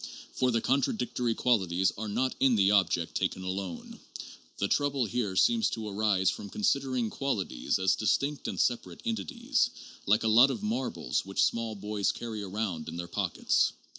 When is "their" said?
12.95-13.07